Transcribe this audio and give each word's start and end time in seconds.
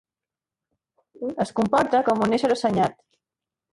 Es 1.45 1.53
comporta 1.59 2.03
com 2.09 2.25
un 2.29 2.35
ésser 2.39 2.51
assenyat. 2.57 2.99